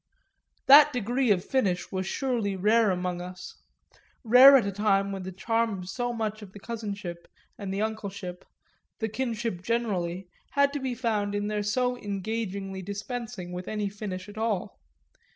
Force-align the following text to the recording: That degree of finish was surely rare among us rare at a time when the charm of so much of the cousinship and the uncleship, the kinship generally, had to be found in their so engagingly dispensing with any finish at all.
That 0.65 0.91
degree 0.91 1.29
of 1.29 1.45
finish 1.45 1.91
was 1.91 2.07
surely 2.07 2.55
rare 2.55 2.89
among 2.89 3.21
us 3.21 3.61
rare 4.23 4.57
at 4.57 4.65
a 4.65 4.71
time 4.71 5.11
when 5.11 5.21
the 5.21 5.31
charm 5.31 5.77
of 5.77 5.89
so 5.89 6.11
much 6.11 6.41
of 6.41 6.53
the 6.53 6.59
cousinship 6.59 7.27
and 7.55 7.71
the 7.71 7.81
uncleship, 7.83 8.43
the 8.97 9.07
kinship 9.09 9.61
generally, 9.61 10.27
had 10.53 10.73
to 10.73 10.79
be 10.79 10.95
found 10.95 11.35
in 11.35 11.49
their 11.49 11.61
so 11.61 11.99
engagingly 11.99 12.81
dispensing 12.81 13.51
with 13.51 13.67
any 13.67 13.89
finish 13.89 14.27
at 14.27 14.39
all. 14.39 14.79